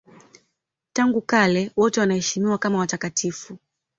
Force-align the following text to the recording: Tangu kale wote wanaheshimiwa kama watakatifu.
Tangu 0.93 1.21
kale 1.21 1.71
wote 1.75 1.99
wanaheshimiwa 1.99 2.57
kama 2.57 2.77
watakatifu. 2.79 3.57